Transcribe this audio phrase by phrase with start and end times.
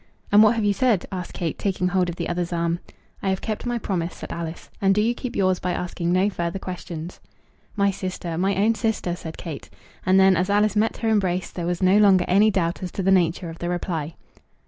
[0.31, 2.79] "And what have you said?" asked Kate, taking hold of the other's arm.
[3.21, 6.27] "I have kept my promise," said Alice; "and do you keep yours by asking no
[6.27, 7.19] further questions."
[7.75, 9.69] "My sister, my own sister," said Kate.
[10.03, 13.03] And then, as Alice met her embrace, there was no longer any doubt as to
[13.03, 14.15] the nature of the reply.